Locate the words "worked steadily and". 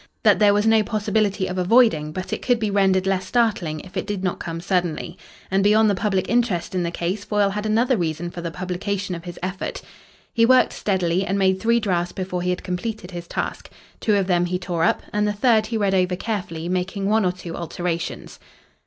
10.43-11.37